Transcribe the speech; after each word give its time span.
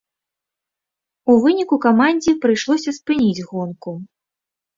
У 1.33 1.35
выніку 1.43 1.75
камандзе 1.85 2.31
прыйшлося 2.47 2.95
спыніць 2.99 3.45
гонку. 3.53 3.97